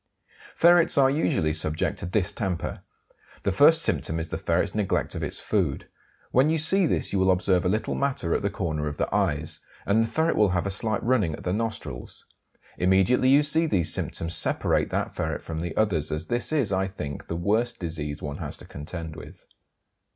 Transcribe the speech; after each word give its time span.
Ferrets 0.55 0.97
are 0.97 1.11
usually 1.11 1.53
subject 1.53 1.99
to 1.99 2.07
distemper. 2.07 2.81
The 3.43 3.51
first 3.51 3.83
symptom 3.83 4.19
is 4.19 4.29
the 4.29 4.37
ferret's 4.39 4.73
neglect 4.73 5.13
of 5.13 5.21
its 5.21 5.39
food. 5.39 5.85
When 6.31 6.49
you 6.49 6.57
see 6.57 6.87
this 6.87 7.13
you 7.13 7.19
will 7.19 7.29
observe 7.29 7.65
a 7.65 7.69
little 7.69 7.93
matter 7.93 8.33
at 8.33 8.41
the 8.41 8.49
corner 8.49 8.87
of 8.87 8.97
the 8.97 9.07
eyes, 9.13 9.59
and 9.85 10.01
the 10.03 10.07
ferret 10.07 10.35
will 10.35 10.49
have 10.57 10.65
a 10.65 10.71
slight 10.71 11.03
running 11.03 11.33
at 11.35 11.43
the 11.43 11.53
nostrils. 11.53 12.25
Immediately 12.79 13.29
you 13.29 13.43
see 13.43 13.67
these 13.67 13.93
symptoms 13.93 14.33
separate 14.33 14.89
that 14.89 15.13
ferret 15.15 15.43
from 15.43 15.59
the 15.59 15.77
others, 15.77 16.11
as 16.11 16.25
this 16.25 16.51
is, 16.51 16.71
I 16.73 16.87
think, 16.87 17.27
the 17.27 17.35
worst 17.35 17.79
disease 17.79 18.23
one 18.23 18.37
has 18.37 18.57
to 18.57 18.65
contend 18.65 19.15
with. 19.15 19.45